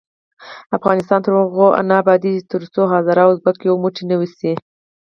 افغانستان 0.77 1.19
تر 1.25 1.31
هغو 1.41 1.67
نه 1.89 1.93
ابادیږي، 2.01 2.47
ترڅو 2.51 2.81
هزاره 2.93 3.21
او 3.23 3.31
ازبک 3.33 3.57
یو 3.67 3.75
موټی 3.83 4.03
نه 4.09 4.15
وي 4.19 4.27
شوي. 4.37 4.53